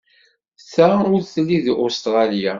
[0.73, 2.49] Ta ur telli d Ustṛalya.